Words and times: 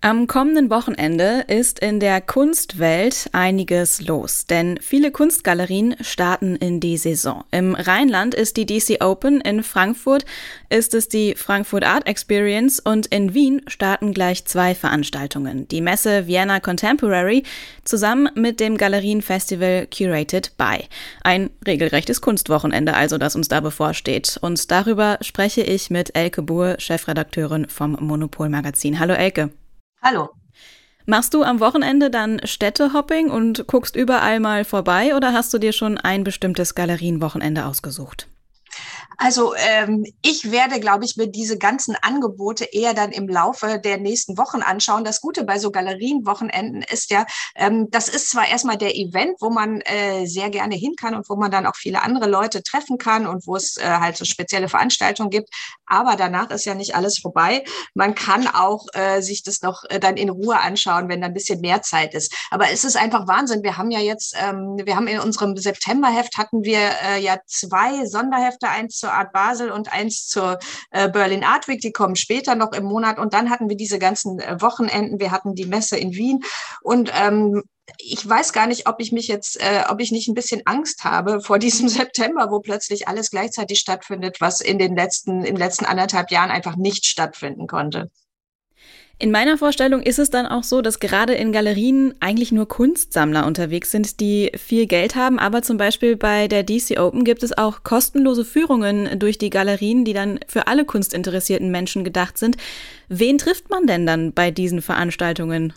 Am 0.00 0.28
kommenden 0.28 0.70
Wochenende 0.70 1.44
ist 1.48 1.80
in 1.80 1.98
der 1.98 2.20
Kunstwelt 2.20 3.28
einiges 3.32 4.00
los, 4.00 4.46
denn 4.46 4.78
viele 4.80 5.10
Kunstgalerien 5.10 5.96
starten 6.02 6.54
in 6.54 6.78
die 6.78 6.96
Saison. 6.96 7.42
Im 7.50 7.74
Rheinland 7.74 8.32
ist 8.32 8.56
die 8.56 8.64
DC 8.64 9.02
Open, 9.02 9.40
in 9.40 9.64
Frankfurt 9.64 10.24
ist 10.68 10.94
es 10.94 11.08
die 11.08 11.34
Frankfurt 11.34 11.82
Art 11.82 12.06
Experience 12.06 12.78
und 12.78 13.06
in 13.06 13.34
Wien 13.34 13.62
starten 13.66 14.14
gleich 14.14 14.44
zwei 14.44 14.76
Veranstaltungen. 14.76 15.66
Die 15.66 15.80
Messe 15.80 16.28
Vienna 16.28 16.60
Contemporary 16.60 17.42
zusammen 17.82 18.28
mit 18.36 18.60
dem 18.60 18.76
Galerienfestival 18.76 19.88
Curated 19.88 20.56
by. 20.56 20.84
Ein 21.24 21.50
regelrechtes 21.66 22.20
Kunstwochenende 22.20 22.94
also, 22.94 23.18
das 23.18 23.34
uns 23.34 23.48
da 23.48 23.58
bevorsteht. 23.58 24.38
Und 24.42 24.70
darüber 24.70 25.18
spreche 25.22 25.62
ich 25.62 25.90
mit 25.90 26.14
Elke 26.14 26.42
Buhr, 26.42 26.76
Chefredakteurin 26.78 27.66
vom 27.68 27.96
Monopol 28.00 28.48
Magazin. 28.48 29.00
Hallo 29.00 29.14
Elke. 29.14 29.50
Hallo. 30.02 30.30
Machst 31.06 31.34
du 31.34 31.42
am 31.42 31.60
Wochenende 31.60 32.10
dann 32.10 32.40
Städtehopping 32.44 33.30
und 33.30 33.66
guckst 33.66 33.96
überall 33.96 34.40
mal 34.40 34.64
vorbei 34.64 35.16
oder 35.16 35.32
hast 35.32 35.52
du 35.54 35.58
dir 35.58 35.72
schon 35.72 35.98
ein 35.98 36.22
bestimmtes 36.22 36.74
Galerienwochenende 36.74 37.64
ausgesucht? 37.64 38.28
Also 39.18 39.52
ähm, 39.56 40.04
ich 40.22 40.52
werde, 40.52 40.78
glaube 40.78 41.04
ich, 41.04 41.16
mir 41.16 41.26
diese 41.26 41.58
ganzen 41.58 41.96
Angebote 42.00 42.64
eher 42.64 42.94
dann 42.94 43.10
im 43.10 43.28
Laufe 43.28 43.80
der 43.80 43.98
nächsten 43.98 44.38
Wochen 44.38 44.62
anschauen. 44.62 45.02
Das 45.02 45.20
Gute 45.20 45.42
bei 45.44 45.58
so 45.58 45.72
Galerienwochenenden 45.72 46.82
ist 46.82 47.10
ja, 47.10 47.26
ähm, 47.56 47.90
das 47.90 48.08
ist 48.08 48.30
zwar 48.30 48.46
erstmal 48.48 48.78
der 48.78 48.94
Event, 48.96 49.36
wo 49.40 49.50
man 49.50 49.80
äh, 49.80 50.26
sehr 50.26 50.50
gerne 50.50 50.76
hin 50.76 50.94
kann 50.96 51.16
und 51.16 51.28
wo 51.28 51.34
man 51.34 51.50
dann 51.50 51.66
auch 51.66 51.74
viele 51.74 52.02
andere 52.02 52.28
Leute 52.28 52.62
treffen 52.62 52.96
kann 52.96 53.26
und 53.26 53.44
wo 53.48 53.56
es 53.56 53.76
äh, 53.76 53.82
halt 53.84 54.16
so 54.16 54.24
spezielle 54.24 54.68
Veranstaltungen 54.68 55.30
gibt, 55.30 55.50
aber 55.88 56.16
danach 56.16 56.50
ist 56.50 56.64
ja 56.64 56.74
nicht 56.74 56.94
alles 56.94 57.18
vorbei. 57.18 57.64
Man 57.94 58.14
kann 58.14 58.46
auch 58.46 58.86
äh, 58.92 59.20
sich 59.20 59.42
das 59.42 59.62
noch 59.62 59.82
äh, 59.88 59.98
dann 59.98 60.16
in 60.16 60.28
Ruhe 60.28 60.60
anschauen, 60.60 61.08
wenn 61.08 61.20
da 61.20 61.26
ein 61.26 61.34
bisschen 61.34 61.60
mehr 61.60 61.82
Zeit 61.82 62.14
ist. 62.14 62.34
Aber 62.50 62.70
es 62.70 62.84
ist 62.84 62.96
einfach 62.96 63.26
Wahnsinn. 63.26 63.62
Wir 63.62 63.76
haben 63.76 63.90
ja 63.90 64.00
jetzt, 64.00 64.36
ähm, 64.38 64.76
wir 64.84 64.94
haben 64.94 65.08
in 65.08 65.18
unserem 65.18 65.56
Septemberheft 65.56 66.36
hatten 66.36 66.62
wir 66.62 66.78
äh, 67.04 67.20
ja 67.20 67.38
zwei 67.46 68.06
Sonderhefte, 68.06 68.68
eins 68.68 68.98
zur 68.98 69.07
Art 69.12 69.32
Basel 69.32 69.70
und 69.70 69.92
eins 69.92 70.26
zur 70.26 70.58
äh, 70.90 71.08
Berlin 71.08 71.44
Art 71.44 71.68
Week. 71.68 71.80
Die 71.80 71.92
kommen 71.92 72.16
später 72.16 72.54
noch 72.54 72.72
im 72.72 72.84
Monat. 72.84 73.18
Und 73.18 73.34
dann 73.34 73.50
hatten 73.50 73.68
wir 73.68 73.76
diese 73.76 73.98
ganzen 73.98 74.40
äh, 74.40 74.60
Wochenenden. 74.60 75.20
Wir 75.20 75.30
hatten 75.30 75.54
die 75.54 75.66
Messe 75.66 75.96
in 75.96 76.14
Wien 76.14 76.40
und 76.82 77.10
ähm, 77.14 77.62
ich 77.96 78.28
weiß 78.28 78.52
gar 78.52 78.66
nicht, 78.66 78.86
ob 78.86 79.00
ich 79.00 79.12
mich 79.12 79.28
jetzt, 79.28 79.60
äh, 79.60 79.84
ob 79.88 80.00
ich 80.00 80.12
nicht 80.12 80.28
ein 80.28 80.34
bisschen 80.34 80.62
Angst 80.66 81.04
habe 81.04 81.40
vor 81.40 81.58
diesem 81.58 81.88
September, 81.88 82.50
wo 82.50 82.60
plötzlich 82.60 83.08
alles 83.08 83.30
gleichzeitig 83.30 83.78
stattfindet, 83.78 84.40
was 84.40 84.60
in 84.60 84.78
den 84.78 84.94
letzten, 84.94 85.38
in 85.38 85.54
den 85.54 85.56
letzten 85.56 85.86
anderthalb 85.86 86.30
Jahren 86.30 86.50
einfach 86.50 86.76
nicht 86.76 87.06
stattfinden 87.06 87.66
konnte. 87.66 88.10
In 89.20 89.32
meiner 89.32 89.58
Vorstellung 89.58 90.00
ist 90.00 90.20
es 90.20 90.30
dann 90.30 90.46
auch 90.46 90.62
so, 90.62 90.80
dass 90.80 91.00
gerade 91.00 91.34
in 91.34 91.50
Galerien 91.50 92.14
eigentlich 92.20 92.52
nur 92.52 92.68
Kunstsammler 92.68 93.46
unterwegs 93.46 93.90
sind, 93.90 94.20
die 94.20 94.52
viel 94.56 94.86
Geld 94.86 95.16
haben. 95.16 95.40
Aber 95.40 95.62
zum 95.62 95.76
Beispiel 95.76 96.16
bei 96.16 96.46
der 96.46 96.62
DC 96.62 97.00
Open 97.00 97.24
gibt 97.24 97.42
es 97.42 97.58
auch 97.58 97.82
kostenlose 97.82 98.44
Führungen 98.44 99.18
durch 99.18 99.36
die 99.36 99.50
Galerien, 99.50 100.04
die 100.04 100.12
dann 100.12 100.38
für 100.46 100.68
alle 100.68 100.84
kunstinteressierten 100.84 101.68
Menschen 101.72 102.04
gedacht 102.04 102.38
sind. 102.38 102.58
Wen 103.08 103.38
trifft 103.38 103.70
man 103.70 103.88
denn 103.88 104.06
dann 104.06 104.32
bei 104.32 104.52
diesen 104.52 104.82
Veranstaltungen? 104.82 105.72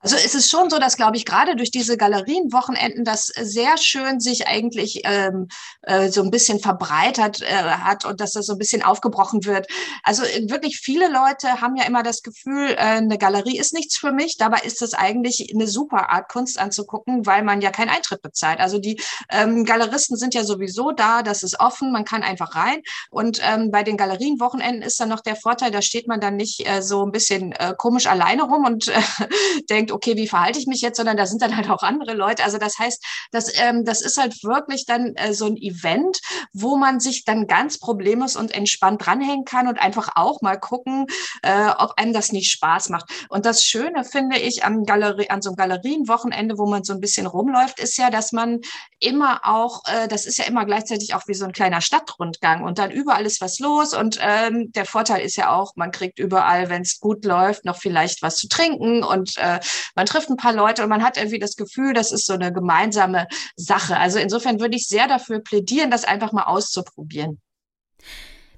Also 0.00 0.14
es 0.14 0.34
ist 0.34 0.48
schon 0.48 0.70
so, 0.70 0.78
dass, 0.78 0.96
glaube 0.96 1.16
ich, 1.16 1.24
gerade 1.24 1.56
durch 1.56 1.72
diese 1.72 1.96
Galerienwochenenden 1.96 3.04
das 3.04 3.26
sehr 3.26 3.76
schön 3.78 4.20
sich 4.20 4.46
eigentlich 4.46 5.00
ähm, 5.04 5.48
äh, 5.82 6.08
so 6.08 6.22
ein 6.22 6.30
bisschen 6.30 6.60
verbreitert 6.60 7.42
äh, 7.42 7.46
hat 7.46 8.04
und 8.04 8.20
dass 8.20 8.32
das 8.32 8.46
so 8.46 8.52
ein 8.52 8.58
bisschen 8.58 8.82
aufgebrochen 8.82 9.44
wird. 9.44 9.66
Also 10.04 10.22
äh, 10.22 10.48
wirklich 10.48 10.78
viele 10.78 11.08
Leute 11.08 11.60
haben 11.60 11.74
ja 11.74 11.84
immer 11.84 12.04
das 12.04 12.22
Gefühl, 12.22 12.70
äh, 12.70 12.76
eine 12.76 13.18
Galerie 13.18 13.58
ist 13.58 13.74
nichts 13.74 13.96
für 13.96 14.12
mich. 14.12 14.36
Dabei 14.36 14.60
ist 14.60 14.82
es 14.82 14.94
eigentlich 14.94 15.52
eine 15.52 15.66
super 15.66 16.10
Art, 16.10 16.28
Kunst 16.28 16.60
anzugucken, 16.60 17.26
weil 17.26 17.42
man 17.42 17.60
ja 17.60 17.70
keinen 17.70 17.88
Eintritt 17.90 18.22
bezahlt. 18.22 18.60
Also 18.60 18.78
die 18.78 19.00
ähm, 19.30 19.64
Galeristen 19.64 20.16
sind 20.16 20.34
ja 20.34 20.44
sowieso 20.44 20.92
da, 20.92 21.22
das 21.22 21.42
ist 21.42 21.58
offen, 21.58 21.90
man 21.90 22.04
kann 22.04 22.22
einfach 22.22 22.54
rein. 22.54 22.82
Und 23.10 23.40
ähm, 23.42 23.72
bei 23.72 23.82
den 23.82 23.96
Galerienwochenenden 23.96 24.82
ist 24.82 25.00
dann 25.00 25.08
noch 25.08 25.20
der 25.20 25.34
Vorteil, 25.34 25.72
da 25.72 25.82
steht 25.82 26.06
man 26.06 26.20
dann 26.20 26.36
nicht 26.36 26.68
äh, 26.68 26.82
so 26.82 27.04
ein 27.04 27.10
bisschen 27.10 27.50
äh, 27.52 27.74
komisch 27.76 28.06
alleine 28.06 28.44
rum 28.44 28.64
und 28.64 28.86
äh, 28.86 29.00
denkt, 29.70 29.87
denkt, 29.88 29.92
okay, 29.92 30.16
wie 30.16 30.28
verhalte 30.28 30.58
ich 30.58 30.66
mich 30.66 30.80
jetzt, 30.80 30.96
sondern 30.96 31.16
da 31.16 31.26
sind 31.26 31.42
dann 31.42 31.56
halt 31.56 31.70
auch 31.70 31.82
andere 31.82 32.14
Leute. 32.14 32.44
Also 32.44 32.58
das 32.58 32.78
heißt, 32.78 33.04
das, 33.32 33.52
ähm, 33.60 33.84
das 33.84 34.02
ist 34.02 34.18
halt 34.18 34.42
wirklich 34.44 34.84
dann 34.86 35.14
äh, 35.16 35.32
so 35.34 35.46
ein 35.46 35.56
Event, 35.56 36.20
wo 36.52 36.76
man 36.76 37.00
sich 37.00 37.24
dann 37.24 37.46
ganz 37.46 37.78
problemlos 37.78 38.36
und 38.36 38.52
entspannt 38.54 39.04
dranhängen 39.04 39.44
kann 39.44 39.68
und 39.68 39.78
einfach 39.78 40.10
auch 40.14 40.40
mal 40.42 40.58
gucken, 40.58 41.06
äh, 41.42 41.70
ob 41.78 41.92
einem 41.96 42.12
das 42.12 42.32
nicht 42.32 42.50
Spaß 42.50 42.88
macht. 42.88 43.10
Und 43.28 43.46
das 43.46 43.64
Schöne 43.64 44.04
finde 44.04 44.38
ich 44.38 44.64
am 44.64 44.84
Galerie, 44.84 45.30
an 45.30 45.42
so 45.42 45.50
einem 45.50 45.56
Galerienwochenende, 45.56 46.58
wo 46.58 46.66
man 46.66 46.84
so 46.84 46.92
ein 46.92 47.00
bisschen 47.00 47.26
rumläuft, 47.26 47.80
ist 47.80 47.96
ja, 47.96 48.10
dass 48.10 48.32
man 48.32 48.60
immer 49.00 49.40
auch, 49.44 49.82
äh, 49.86 50.08
das 50.08 50.26
ist 50.26 50.38
ja 50.38 50.44
immer 50.44 50.64
gleichzeitig 50.64 51.14
auch 51.14 51.26
wie 51.26 51.34
so 51.34 51.44
ein 51.44 51.52
kleiner 51.52 51.80
Stadtrundgang 51.80 52.64
und 52.64 52.78
dann 52.78 52.90
überall 52.90 53.26
ist 53.26 53.40
was 53.40 53.58
los 53.58 53.94
und 53.94 54.18
ähm, 54.20 54.72
der 54.72 54.84
Vorteil 54.84 55.24
ist 55.24 55.36
ja 55.36 55.54
auch, 55.54 55.72
man 55.76 55.92
kriegt 55.92 56.18
überall, 56.18 56.68
wenn 56.68 56.82
es 56.82 56.98
gut 57.00 57.24
läuft, 57.24 57.64
noch 57.64 57.76
vielleicht 57.76 58.22
was 58.22 58.36
zu 58.36 58.48
trinken 58.48 59.02
und 59.02 59.36
äh, 59.38 59.60
man 59.94 60.06
trifft 60.06 60.30
ein 60.30 60.36
paar 60.36 60.52
Leute 60.52 60.82
und 60.82 60.88
man 60.88 61.04
hat 61.04 61.16
irgendwie 61.16 61.38
das 61.38 61.56
Gefühl, 61.56 61.92
das 61.92 62.12
ist 62.12 62.26
so 62.26 62.34
eine 62.34 62.52
gemeinsame 62.52 63.26
Sache. 63.56 63.96
Also 63.96 64.18
insofern 64.18 64.60
würde 64.60 64.76
ich 64.76 64.86
sehr 64.86 65.06
dafür 65.06 65.40
plädieren, 65.40 65.90
das 65.90 66.04
einfach 66.04 66.32
mal 66.32 66.37
auszuprobieren. 66.46 67.40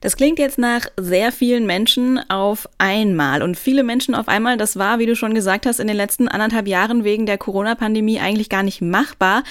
Das 0.01 0.17
klingt 0.17 0.39
jetzt 0.39 0.59
nach 0.59 0.87
sehr 0.99 1.31
vielen 1.31 1.67
Menschen 1.67 2.19
auf 2.31 2.69
einmal. 2.79 3.43
Und 3.43 3.59
viele 3.59 3.83
Menschen 3.83 4.15
auf 4.15 4.29
einmal, 4.29 4.57
das 4.57 4.79
war, 4.79 4.99
wie 4.99 5.07
du 5.07 5.15
schon 5.15 5.35
gesagt 5.35 5.67
hast, 5.67 5.79
in 5.79 5.87
den 5.87 5.97
letzten 5.97 6.27
anderthalb 6.27 6.67
Jahren 6.67 7.05
wegen 7.05 7.27
der 7.27 7.37
Corona-Pandemie 7.37 8.19
eigentlich 8.19 8.49
gar 8.49 8.63
nicht 8.63 8.81
machbar. 8.81 9.43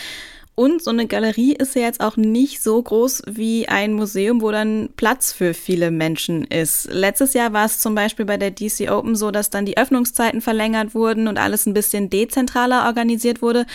Und 0.60 0.84
so 0.84 0.92
eine 0.92 1.08
Galerie 1.08 1.54
ist 1.54 1.74
ja 1.76 1.84
jetzt 1.84 2.02
auch 2.02 2.18
nicht 2.18 2.62
so 2.62 2.84
groß 2.84 3.22
wie 3.28 3.70
ein 3.70 3.94
Museum, 3.94 4.42
wo 4.42 4.52
dann 4.52 4.90
Platz 4.98 5.32
für 5.32 5.54
viele 5.54 5.90
Menschen 5.90 6.44
ist. 6.44 6.90
Letztes 6.92 7.34
Jahr 7.34 7.54
war 7.54 7.64
es 7.64 7.80
zum 7.80 7.96
Beispiel 7.96 8.26
bei 8.26 8.36
der 8.36 8.52
DC 8.52 8.92
Open 8.92 9.16
so, 9.16 9.32
dass 9.32 9.52
dann 9.52 9.66
die 9.66 9.78
Öffnungszeiten 9.78 10.42
verlängert 10.42 10.94
wurden 10.94 11.30
und 11.30 11.38
alles 11.38 11.66
ein 11.66 11.74
bisschen 11.74 12.10
dezentraler 12.10 12.88
organisiert 12.88 13.42
wurde, 13.42 13.66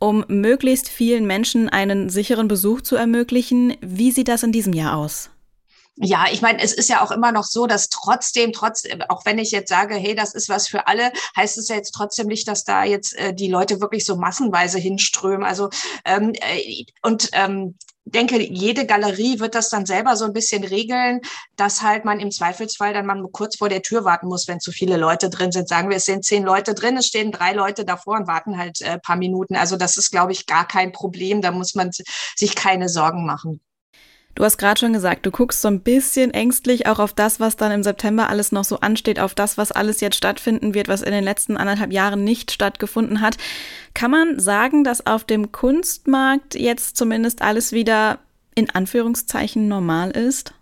um 0.00 0.24
möglichst 0.26 0.88
vielen 0.88 1.28
Menschen 1.28 1.68
einen 1.68 2.08
sicheren 2.08 2.48
Besuch 2.48 2.80
zu 2.80 2.96
ermöglichen. 2.96 3.76
Wie 3.80 4.10
sieht 4.10 4.26
das 4.26 4.42
in 4.42 4.50
diesem 4.50 4.72
Jahr 4.72 4.96
aus? 4.96 5.30
Ja, 5.96 6.24
ich 6.32 6.40
meine, 6.40 6.62
es 6.62 6.72
ist 6.72 6.88
ja 6.88 7.02
auch 7.02 7.10
immer 7.10 7.32
noch 7.32 7.44
so, 7.44 7.66
dass 7.66 7.90
trotzdem, 7.90 8.52
trotzdem, 8.52 9.02
auch 9.08 9.26
wenn 9.26 9.38
ich 9.38 9.50
jetzt 9.50 9.68
sage, 9.68 9.94
hey, 9.94 10.14
das 10.14 10.34
ist 10.34 10.48
was 10.48 10.66
für 10.66 10.86
alle, 10.86 11.12
heißt 11.36 11.58
es 11.58 11.68
ja 11.68 11.76
jetzt 11.76 11.92
trotzdem 11.92 12.28
nicht, 12.28 12.48
dass 12.48 12.64
da 12.64 12.84
jetzt 12.84 13.14
äh, 13.16 13.34
die 13.34 13.48
Leute 13.48 13.80
wirklich 13.80 14.06
so 14.06 14.16
massenweise 14.16 14.78
hinströmen. 14.78 15.44
Also 15.44 15.68
ähm, 16.06 16.32
äh, 16.34 16.84
und 17.02 17.28
ähm, 17.34 17.76
denke, 18.04 18.40
jede 18.40 18.86
Galerie 18.86 19.38
wird 19.38 19.54
das 19.54 19.68
dann 19.68 19.86
selber 19.86 20.16
so 20.16 20.24
ein 20.24 20.32
bisschen 20.32 20.64
regeln, 20.64 21.20
dass 21.56 21.82
halt 21.82 22.04
man 22.04 22.20
im 22.20 22.30
Zweifelsfall 22.30 22.94
dann 22.94 23.06
mal 23.06 23.22
kurz 23.30 23.56
vor 23.56 23.68
der 23.68 23.82
Tür 23.82 24.04
warten 24.04 24.28
muss, 24.28 24.48
wenn 24.48 24.60
zu 24.60 24.72
viele 24.72 24.96
Leute 24.96 25.30
drin 25.30 25.52
sind. 25.52 25.68
Sagen 25.68 25.90
wir, 25.90 25.98
es 25.98 26.04
sind 26.04 26.24
zehn 26.24 26.42
Leute 26.42 26.74
drin, 26.74 26.96
es 26.96 27.06
stehen 27.06 27.32
drei 27.32 27.52
Leute 27.52 27.84
davor 27.84 28.16
und 28.16 28.26
warten 28.26 28.58
halt 28.58 28.80
äh, 28.80 28.98
paar 28.98 29.16
Minuten. 29.16 29.56
Also 29.56 29.76
das 29.76 29.96
ist, 29.98 30.10
glaube 30.10 30.32
ich, 30.32 30.46
gar 30.46 30.66
kein 30.66 30.92
Problem. 30.92 31.42
Da 31.42 31.50
muss 31.50 31.74
man 31.74 31.90
sich 32.34 32.54
keine 32.54 32.88
Sorgen 32.88 33.26
machen. 33.26 33.60
Du 34.34 34.44
hast 34.44 34.56
gerade 34.56 34.80
schon 34.80 34.92
gesagt, 34.94 35.26
du 35.26 35.30
guckst 35.30 35.60
so 35.60 35.68
ein 35.68 35.80
bisschen 35.80 36.32
ängstlich 36.32 36.86
auch 36.86 36.98
auf 36.98 37.12
das, 37.12 37.38
was 37.38 37.56
dann 37.56 37.70
im 37.70 37.82
September 37.82 38.30
alles 38.30 38.50
noch 38.50 38.64
so 38.64 38.80
ansteht, 38.80 39.20
auf 39.20 39.34
das, 39.34 39.58
was 39.58 39.72
alles 39.72 40.00
jetzt 40.00 40.16
stattfinden 40.16 40.74
wird, 40.74 40.88
was 40.88 41.02
in 41.02 41.12
den 41.12 41.24
letzten 41.24 41.56
anderthalb 41.56 41.92
Jahren 41.92 42.24
nicht 42.24 42.50
stattgefunden 42.50 43.20
hat. 43.20 43.36
Kann 43.92 44.10
man 44.10 44.40
sagen, 44.40 44.84
dass 44.84 45.06
auf 45.06 45.24
dem 45.24 45.52
Kunstmarkt 45.52 46.54
jetzt 46.54 46.96
zumindest 46.96 47.42
alles 47.42 47.72
wieder 47.72 48.18
in 48.54 48.70
Anführungszeichen 48.70 49.68
normal 49.68 50.10
ist? 50.12 50.54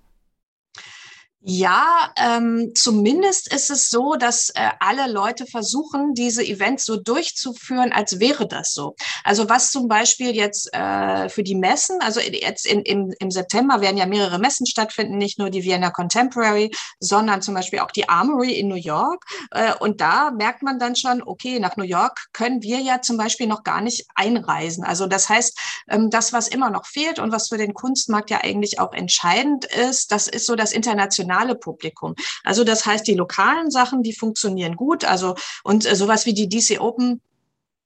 Ja, 1.42 2.12
ähm, 2.19 2.72
zumindest 2.75 3.50
ist 3.50 3.70
es 3.70 3.88
so, 3.88 4.14
dass 4.14 4.50
äh, 4.50 4.69
alle 4.78 5.10
Leute 5.10 5.46
versuchen, 5.46 6.12
diese 6.12 6.44
Events 6.44 6.84
so 6.84 6.96
durchzuführen, 6.96 7.92
als 7.92 8.20
wäre 8.20 8.46
das 8.46 8.75
so. 8.75 8.94
Also 9.25 9.48
was 9.48 9.70
zum 9.70 9.88
Beispiel 9.88 10.37
jetzt 10.37 10.69
äh, 10.75 11.31
für 11.31 11.42
die 11.42 11.54
Messen, 11.54 11.98
also 12.02 12.20
jetzt 12.20 12.66
in, 12.66 12.82
in, 12.82 13.14
im 13.19 13.31
September 13.31 13.81
werden 13.81 13.96
ja 13.96 14.04
mehrere 14.04 14.38
Messen 14.38 14.66
stattfinden, 14.66 15.16
nicht 15.16 15.38
nur 15.38 15.48
die 15.48 15.64
Vienna 15.64 15.88
Contemporary, 15.88 16.70
sondern 16.98 17.40
zum 17.40 17.54
Beispiel 17.54 17.78
auch 17.78 17.90
die 17.90 18.06
Armory 18.06 18.52
in 18.52 18.69
New 18.69 18.75
York. 18.75 19.25
Äh, 19.52 19.72
und 19.81 20.02
da 20.02 20.32
merkt 20.32 20.62
man 20.62 20.78
dann 20.78 20.94
schon, 20.94 21.22
okay, 21.22 21.58
nach 21.58 21.78
New 21.78 21.84
York 21.84 22.20
können 22.34 22.62
wir 22.62 22.81
ja 22.81 23.00
zum 23.00 23.16
Beispiel 23.16 23.46
noch 23.46 23.64
gar 23.64 23.81
nicht 23.81 24.04
einreisen. 24.14 24.84
Also 24.84 25.06
das 25.06 25.31
heißt, 25.31 25.58
ähm, 25.88 26.10
das, 26.10 26.34
was 26.34 26.48
immer 26.48 26.69
noch 26.69 26.84
fehlt 26.84 27.19
und 27.19 27.32
was 27.32 27.48
für 27.48 27.56
den 27.56 27.72
Kunstmarkt 27.72 28.28
ja 28.28 28.42
eigentlich 28.42 28.78
auch 28.78 28.92
entscheidend 28.92 29.64
ist, 29.64 30.12
das 30.12 30.28
ist 30.28 30.44
so 30.44 30.54
das 30.54 30.72
internationale 30.72 31.30
internationale 31.31 31.55
Publikum. 31.55 32.15
Also 32.44 32.65
das 32.65 32.87
heißt, 32.87 33.06
die 33.06 33.15
lokalen 33.15 33.71
Sachen, 33.71 34.03
die 34.03 34.12
funktionieren 34.12 34.77
gut. 34.77 35.05
Also 35.05 35.35
und 35.65 35.87
äh, 35.87 35.94
sowas 35.94 36.27
wie 36.27 36.35
die 36.35 36.49
DC 36.49 36.81
Open 36.81 37.21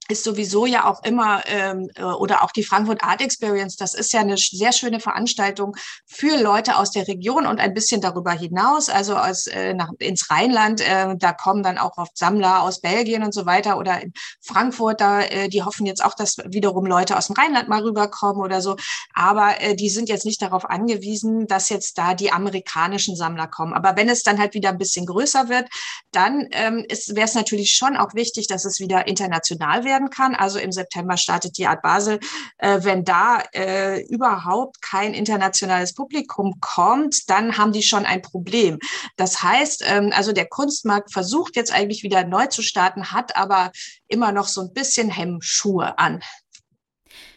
ist 0.08 0.24
sowieso 0.24 0.66
ja 0.66 0.84
auch 0.84 1.02
immer, 1.02 1.42
ähm, 1.46 1.88
äh, 1.94 2.02
oder 2.02 2.42
auch 2.42 2.50
die 2.50 2.64
Frankfurt 2.64 3.02
Art 3.02 3.22
Experience, 3.22 3.76
das 3.76 3.94
ist 3.94 4.12
ja 4.12 4.20
eine 4.20 4.36
sehr 4.36 4.72
schöne 4.72 5.00
Veranstaltung 5.00 5.76
für 6.06 6.40
Leute 6.40 6.76
aus 6.76 6.90
der 6.90 7.08
Region 7.08 7.46
und 7.46 7.60
ein 7.60 7.72
bisschen 7.72 8.00
darüber 8.00 8.32
hinaus, 8.32 8.88
also 8.88 9.16
aus, 9.16 9.46
äh, 9.46 9.72
nach, 9.72 9.90
ins 9.98 10.30
Rheinland. 10.30 10.80
Äh, 10.80 11.16
da 11.16 11.32
kommen 11.32 11.62
dann 11.62 11.78
auch 11.78 11.96
oft 11.96 12.16
Sammler 12.18 12.62
aus 12.62 12.80
Belgien 12.80 13.22
und 13.22 13.32
so 13.32 13.46
weiter 13.46 13.78
oder 13.78 14.02
in 14.02 14.12
Frankfurt, 14.42 15.00
da, 15.00 15.22
äh, 15.22 15.48
die 15.48 15.62
hoffen 15.62 15.86
jetzt 15.86 16.04
auch, 16.04 16.14
dass 16.14 16.36
wiederum 16.44 16.84
Leute 16.86 17.16
aus 17.16 17.28
dem 17.28 17.36
Rheinland 17.36 17.68
mal 17.68 17.82
rüberkommen 17.82 18.42
oder 18.42 18.60
so. 18.60 18.76
Aber 19.14 19.60
äh, 19.60 19.74
die 19.74 19.88
sind 19.88 20.08
jetzt 20.08 20.26
nicht 20.26 20.42
darauf 20.42 20.68
angewiesen, 20.68 21.46
dass 21.46 21.70
jetzt 21.70 21.96
da 21.96 22.14
die 22.14 22.32
amerikanischen 22.32 23.16
Sammler 23.16 23.46
kommen. 23.46 23.72
Aber 23.72 23.96
wenn 23.96 24.08
es 24.08 24.22
dann 24.22 24.38
halt 24.38 24.54
wieder 24.54 24.70
ein 24.70 24.78
bisschen 24.78 25.06
größer 25.06 25.48
wird, 25.48 25.68
dann 26.12 26.46
ähm, 26.52 26.84
wäre 26.88 27.26
es 27.26 27.34
natürlich 27.34 27.70
schon 27.70 27.96
auch 27.96 28.14
wichtig, 28.14 28.46
dass 28.48 28.64
es 28.64 28.80
wieder 28.80 29.06
international 29.06 29.84
werden 29.94 30.10
kann. 30.10 30.34
Also 30.34 30.58
im 30.58 30.72
September 30.72 31.16
startet 31.16 31.56
die 31.56 31.66
Art 31.66 31.82
Basel. 31.82 32.18
Äh, 32.58 32.80
wenn 32.82 33.04
da 33.04 33.42
äh, 33.52 34.02
überhaupt 34.08 34.82
kein 34.82 35.14
internationales 35.14 35.94
Publikum 35.94 36.56
kommt, 36.60 37.30
dann 37.30 37.56
haben 37.56 37.72
die 37.72 37.82
schon 37.82 38.04
ein 38.04 38.22
Problem. 38.22 38.78
Das 39.16 39.42
heißt, 39.42 39.84
ähm, 39.86 40.10
also 40.14 40.32
der 40.32 40.46
Kunstmarkt 40.46 41.12
versucht 41.12 41.56
jetzt 41.56 41.72
eigentlich 41.72 42.02
wieder 42.02 42.24
neu 42.24 42.46
zu 42.46 42.62
starten, 42.62 43.12
hat 43.12 43.36
aber 43.36 43.70
immer 44.08 44.32
noch 44.32 44.48
so 44.48 44.62
ein 44.62 44.72
bisschen 44.72 45.10
Hemmschuhe 45.10 45.98
an. 45.98 46.22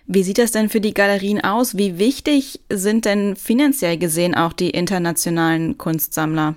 Wie 0.09 0.23
sieht 0.23 0.37
das 0.37 0.51
denn 0.51 0.69
für 0.69 0.79
die 0.79 0.93
Galerien 0.93 1.43
aus? 1.43 1.77
Wie 1.77 1.99
wichtig 1.99 2.61
sind 2.69 3.03
denn 3.03 3.35
finanziell 3.35 3.97
gesehen 3.97 4.35
auch 4.35 4.53
die 4.53 4.69
internationalen 4.69 5.77
Kunstsammler? 5.77 6.55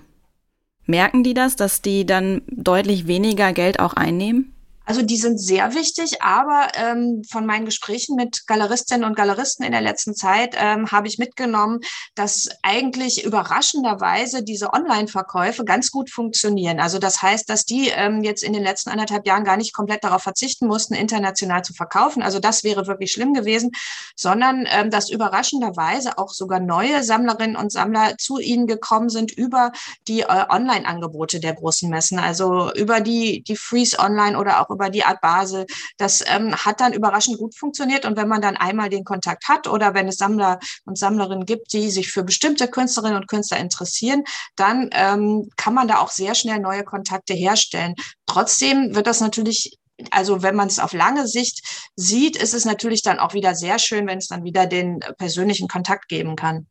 Merken 0.87 1.25
die 1.25 1.35
das, 1.35 1.57
dass 1.57 1.83
die 1.83 2.07
dann 2.07 2.43
deutlich 2.47 3.07
weniger 3.07 3.53
Geld 3.53 3.81
auch 3.81 3.95
einnehmen? 3.95 4.55
Also 4.91 5.03
die 5.03 5.19
sind 5.19 5.39
sehr 5.39 5.77
wichtig, 5.77 6.21
aber 6.21 6.67
ähm, 6.75 7.23
von 7.31 7.47
meinen 7.47 7.65
Gesprächen 7.65 8.17
mit 8.17 8.49
Galeristinnen 8.49 9.05
und 9.05 9.15
Galeristen 9.15 9.65
in 9.65 9.71
der 9.71 9.83
letzten 9.83 10.17
Zeit 10.17 10.57
ähm, 10.59 10.91
habe 10.91 11.07
ich 11.07 11.17
mitgenommen, 11.17 11.79
dass 12.17 12.49
eigentlich 12.65 13.25
überraschenderweise 13.25 14.43
diese 14.43 14.73
Online-Verkäufe 14.73 15.65
ganz 15.65 15.93
gut 15.93 16.11
funktionieren. 16.11 16.81
Also 16.81 16.99
das 16.99 17.23
heißt, 17.23 17.49
dass 17.49 17.65
die 17.65 17.91
ähm, 17.95 18.25
jetzt 18.25 18.43
in 18.43 18.53
den 18.53 18.65
letzten 18.65 18.91
anderthalb 18.91 19.29
Jahren 19.29 19.45
gar 19.45 19.57
nicht 19.57 19.73
komplett 19.73 20.03
darauf 20.03 20.25
verzichten 20.25 20.67
mussten, 20.67 20.95
international 20.95 21.63
zu 21.63 21.73
verkaufen. 21.73 22.21
Also 22.21 22.41
das 22.41 22.65
wäre 22.65 22.89
wirklich 22.89 23.13
schlimm 23.13 23.33
gewesen, 23.33 23.71
sondern 24.17 24.67
ähm, 24.69 24.91
dass 24.91 25.09
überraschenderweise 25.09 26.19
auch 26.19 26.31
sogar 26.31 26.59
neue 26.59 27.05
Sammlerinnen 27.05 27.55
und 27.55 27.71
Sammler 27.71 28.19
zu 28.19 28.41
ihnen 28.41 28.67
gekommen 28.67 29.09
sind 29.09 29.31
über 29.31 29.71
die 30.09 30.23
äh, 30.23 30.47
Online-Angebote 30.49 31.39
der 31.39 31.55
großen 31.55 31.89
Messen, 31.89 32.19
also 32.19 32.73
über 32.73 33.01
die, 33.01 33.45
die 33.45 33.55
Freeze 33.55 33.97
Online 34.01 34.37
oder 34.37 34.61
auch 34.61 34.71
über 34.80 34.80
über 34.81 34.91
die 34.91 35.05
Art 35.05 35.21
Basel. 35.21 35.67
Das 35.99 36.25
ähm, 36.27 36.55
hat 36.57 36.81
dann 36.81 36.95
überraschend 36.95 37.39
gut 37.39 37.55
funktioniert. 37.57 38.07
Und 38.07 38.17
wenn 38.17 38.29
man 38.29 38.41
dann 38.41 38.57
einmal 38.57 38.89
den 38.89 39.05
Kontakt 39.05 39.49
hat 39.49 39.69
oder 39.69 39.95
wenn 39.95 40.09
es 40.09 40.17
Sammler 40.17 40.59
und 40.87 40.99
Sammlerinnen 40.99 41.45
gibt, 41.45 41.73
die 41.73 41.91
sich 41.91 42.11
für 42.11 42.25
bestimmte 42.25 42.69
Künstlerinnen 42.69 43.19
und 43.19 43.29
Künstler 43.29 43.59
interessieren, 43.59 44.25
dann 44.57 44.89
ähm, 44.93 45.51
kann 45.57 45.75
man 45.75 45.87
da 45.87 45.99
auch 45.99 46.11
sehr 46.11 46.35
schnell 46.35 46.61
neue 46.61 46.85
Kontakte 46.85 47.35
herstellen. 47.35 47.95
Trotzdem 48.27 48.95
wird 48.95 49.07
das 49.07 49.21
natürlich 49.21 49.77
also 50.11 50.43
wenn 50.43 50.57
man 50.57 50.69
es 50.69 50.79
auf 50.79 50.95
lange 50.95 51.27
Sicht 51.27 51.61
sieht, 51.95 52.39
ist 52.39 52.55
es 52.55 52.65
natürlich 52.65 53.03
dann 53.03 53.19
auch 53.19 53.35
wieder 53.35 53.55
sehr 53.55 53.79
schön, 53.79 54.07
wenn 54.07 54.17
es 54.17 54.29
dann 54.29 54.45
wieder 54.45 54.65
den 54.67 55.01
persönlichen 55.19 55.69
Kontakt 55.69 56.09
geben 56.09 56.37
kann. 56.37 56.67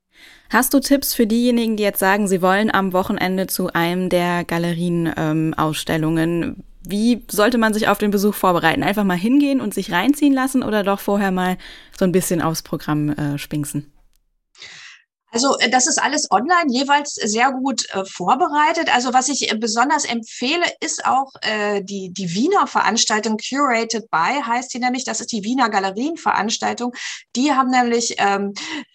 Hast 0.49 0.73
du 0.73 0.79
Tipps 0.79 1.13
für 1.13 1.27
diejenigen, 1.27 1.77
die 1.77 1.83
jetzt 1.83 1.99
sagen, 1.99 2.27
sie 2.27 2.41
wollen 2.41 2.73
am 2.73 2.91
Wochenende 2.91 3.45
zu 3.45 3.71
einem 3.71 4.09
der 4.09 4.43
Galerienausstellungen? 4.45 6.43
Ähm, 6.43 6.63
wie 6.89 7.25
sollte 7.29 7.57
man 7.57 7.73
sich 7.73 7.87
auf 7.87 7.97
den 7.97 8.11
Besuch 8.11 8.35
vorbereiten? 8.35 8.83
Einfach 8.83 9.03
mal 9.03 9.17
hingehen 9.17 9.61
und 9.61 9.73
sich 9.73 9.91
reinziehen 9.91 10.33
lassen 10.33 10.63
oder 10.63 10.83
doch 10.83 10.99
vorher 10.99 11.31
mal 11.31 11.57
so 11.97 12.05
ein 12.05 12.11
bisschen 12.11 12.41
aufs 12.41 12.63
Programm 12.63 13.09
äh, 13.09 13.37
spinksen? 13.37 13.91
Also 15.31 15.57
äh, 15.59 15.69
das 15.69 15.87
ist 15.87 16.01
alles 16.01 16.29
online 16.31 16.71
jeweils 16.71 17.13
sehr 17.15 17.51
gut 17.51 17.87
äh, 17.91 18.03
vorbereitet. 18.05 18.93
Also 18.93 19.13
was 19.13 19.29
ich 19.29 19.51
äh, 19.51 19.57
besonders 19.57 20.05
empfehle, 20.05 20.65
ist 20.81 21.05
auch 21.05 21.31
äh, 21.41 21.83
die, 21.83 22.11
die 22.11 22.33
Wiener 22.33 22.67
Veranstaltung 22.67 23.37
Curated 23.37 24.09
by, 24.09 24.41
heißt 24.45 24.73
die 24.73 24.79
nämlich. 24.79 25.03
Das 25.03 25.21
ist 25.21 25.31
die 25.31 25.43
Wiener 25.43 25.69
Galerienveranstaltung. 25.69 26.93
Die 27.35 27.51
haben 27.51 27.69
nämlich 27.69 28.15
ähm, 28.17 28.53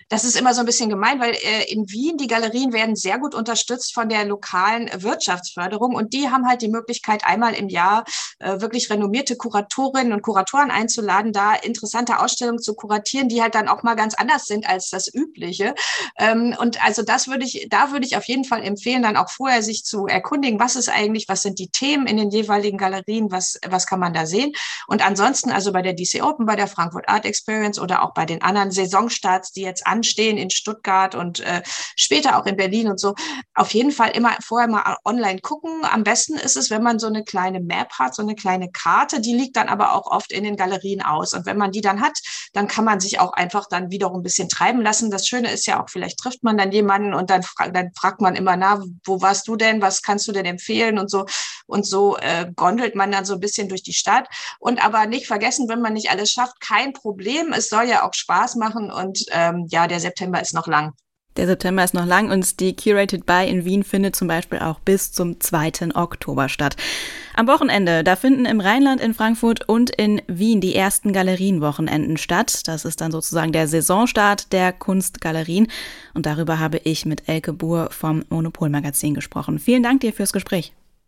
das 0.08 0.24
ist 0.24 0.36
immer 0.36 0.54
so 0.54 0.60
ein 0.60 0.66
bisschen 0.66 0.88
gemein, 0.88 1.20
weil 1.20 1.34
äh, 1.34 1.70
in 1.72 1.90
Wien 1.90 2.16
die 2.16 2.26
Galerien 2.26 2.72
werden 2.72 2.96
sehr 2.96 3.18
gut 3.18 3.34
unterstützt 3.34 3.94
von 3.94 4.08
der 4.08 4.24
lokalen 4.24 4.90
Wirtschaftsförderung 4.94 5.94
und 5.94 6.12
die 6.12 6.28
haben 6.28 6.46
halt 6.46 6.62
die 6.62 6.68
Möglichkeit, 6.68 7.24
einmal 7.24 7.54
im 7.54 7.68
Jahr 7.68 8.04
äh, 8.38 8.60
wirklich 8.60 8.90
renommierte 8.90 9.36
Kuratorinnen 9.36 10.12
und 10.12 10.22
Kuratoren 10.22 10.70
einzuladen, 10.70 11.32
da 11.32 11.54
interessante 11.54 12.18
Ausstellungen 12.18 12.60
zu 12.60 12.74
kuratieren, 12.74 13.28
die 13.28 13.42
halt 13.42 13.54
dann 13.54 13.68
auch 13.68 13.82
mal 13.82 13.94
ganz 13.94 14.14
anders 14.14 14.44
sind 14.46 14.68
als 14.68 14.90
das 14.90 15.12
übliche. 15.12 15.74
Ähm, 16.18 16.54
und 16.58 16.84
also 16.84 17.02
das 17.02 17.28
würde 17.28 17.44
ich, 17.44 17.66
da 17.70 17.92
würde 17.92 18.06
ich 18.06 18.16
auf 18.16 18.24
jeden 18.24 18.44
Fall 18.44 18.62
empfehlen, 18.62 19.02
dann 19.02 19.16
auch 19.16 19.30
vorher 19.30 19.62
sich 19.62 19.84
zu 19.84 20.06
erkundigen, 20.06 20.60
was 20.60 20.76
ist 20.76 20.88
eigentlich, 20.88 21.28
was 21.28 21.42
sind 21.42 21.58
die 21.58 21.68
Themen 21.68 22.06
in 22.06 22.16
den 22.16 22.30
jeweiligen 22.30 22.78
Galerien, 22.78 23.30
was, 23.30 23.58
was 23.66 23.86
kann 23.86 24.00
man 24.00 24.12
da 24.12 24.26
sehen. 24.26 24.52
Und 24.86 25.04
ansonsten, 25.04 25.50
also 25.50 25.72
bei 25.72 25.82
der 25.82 25.94
DC 25.94 26.22
Open, 26.22 26.46
bei 26.46 26.56
der 26.56 26.68
Frankfurt 26.68 27.08
Art 27.08 27.24
Experience 27.24 27.78
oder 27.78 28.02
auch 28.02 28.14
bei 28.14 28.26
den 28.26 28.42
anderen 28.42 28.70
Saisonstarts, 28.70 29.52
die 29.52 29.62
jetzt 29.62 29.86
anstehen 29.94 30.36
in 30.36 30.50
Stuttgart 30.50 31.14
und 31.14 31.40
äh, 31.40 31.62
später 31.96 32.38
auch 32.38 32.46
in 32.46 32.56
Berlin 32.56 32.88
und 32.88 32.98
so. 32.98 33.14
Auf 33.54 33.72
jeden 33.74 33.92
Fall 33.92 34.10
immer 34.10 34.32
vorher 34.42 34.68
mal 34.68 34.96
online 35.04 35.40
gucken. 35.40 35.84
Am 35.84 36.02
besten 36.02 36.34
ist 36.34 36.56
es, 36.56 36.70
wenn 36.70 36.82
man 36.82 36.98
so 36.98 37.06
eine 37.06 37.22
kleine 37.24 37.60
Map 37.60 37.92
hat, 37.98 38.14
so 38.14 38.22
eine 38.22 38.34
kleine 38.34 38.70
Karte, 38.70 39.20
die 39.20 39.34
liegt 39.34 39.56
dann 39.56 39.68
aber 39.68 39.94
auch 39.94 40.06
oft 40.06 40.32
in 40.32 40.44
den 40.44 40.56
Galerien 40.56 41.02
aus. 41.02 41.32
Und 41.34 41.46
wenn 41.46 41.56
man 41.56 41.70
die 41.70 41.80
dann 41.80 42.00
hat, 42.00 42.18
dann 42.52 42.66
kann 42.66 42.84
man 42.84 43.00
sich 43.00 43.20
auch 43.20 43.32
einfach 43.32 43.68
dann 43.68 43.90
wiederum 43.90 44.20
ein 44.20 44.22
bisschen 44.22 44.48
treiben 44.48 44.82
lassen. 44.82 45.10
Das 45.10 45.26
Schöne 45.26 45.50
ist 45.50 45.66
ja 45.66 45.82
auch, 45.82 45.88
vielleicht 45.88 46.18
trifft 46.18 46.42
man 46.42 46.56
dann 46.56 46.72
jemanden 46.72 47.14
und 47.14 47.30
dann, 47.30 47.42
fra 47.42 47.68
dann 47.68 47.90
fragt 47.94 48.20
man 48.20 48.34
immer, 48.34 48.56
na, 48.56 48.82
wo 49.04 49.20
warst 49.20 49.46
du 49.48 49.56
denn? 49.56 49.80
Was 49.80 50.02
kannst 50.02 50.26
du 50.26 50.32
denn 50.32 50.44
empfehlen? 50.44 50.98
Und 50.98 51.10
so, 51.10 51.26
und 51.66 51.86
so 51.86 52.16
äh, 52.18 52.50
gondelt 52.54 52.94
man 52.94 53.12
dann 53.12 53.24
so 53.24 53.34
ein 53.34 53.40
bisschen 53.40 53.68
durch 53.68 53.82
die 53.82 53.94
Stadt. 53.94 54.28
Und 54.58 54.84
aber 54.84 55.06
nicht 55.06 55.26
vergessen, 55.26 55.68
wenn 55.68 55.80
man 55.80 55.94
nicht 55.94 56.10
alles 56.10 56.30
schafft, 56.30 56.60
kein 56.60 56.92
Problem. 56.92 57.52
Es 57.52 57.68
soll 57.68 57.84
ja 57.84 58.06
auch 58.06 58.14
Spaß 58.14 58.56
machen 58.56 58.90
und 58.90 59.24
ähm, 59.30 59.66
ja, 59.70 59.86
der 59.86 60.00
September 60.00 60.40
ist 60.40 60.54
noch 60.54 60.66
lang. 60.66 60.92
Der 61.36 61.46
September 61.46 61.82
ist 61.82 61.94
noch 61.94 62.06
lang 62.06 62.30
und 62.30 62.60
die 62.60 62.76
Curated 62.76 63.26
by 63.26 63.44
in 63.48 63.64
Wien 63.64 63.82
findet 63.82 64.14
zum 64.14 64.28
Beispiel 64.28 64.60
auch 64.60 64.78
bis 64.78 65.10
zum 65.10 65.40
2. 65.40 65.94
Oktober 65.94 66.48
statt. 66.48 66.76
Am 67.34 67.48
Wochenende, 67.48 68.04
da 68.04 68.14
finden 68.14 68.46
im 68.46 68.60
Rheinland, 68.60 69.00
in 69.00 69.14
Frankfurt 69.14 69.68
und 69.68 69.90
in 69.90 70.22
Wien 70.28 70.60
die 70.60 70.76
ersten 70.76 71.12
Galerienwochenenden 71.12 72.18
statt. 72.18 72.68
Das 72.68 72.84
ist 72.84 73.00
dann 73.00 73.10
sozusagen 73.10 73.50
der 73.50 73.66
Saisonstart 73.66 74.52
der 74.52 74.72
Kunstgalerien. 74.72 75.66
Und 76.14 76.26
darüber 76.26 76.60
habe 76.60 76.78
ich 76.84 77.04
mit 77.04 77.28
Elke 77.28 77.52
Buhr 77.52 77.88
vom 77.90 78.24
Monopolmagazin 78.28 79.14
gesprochen. 79.14 79.58
Vielen 79.58 79.82
Dank 79.82 80.02
dir 80.02 80.12
fürs 80.12 80.32
Gespräch. 80.32 80.72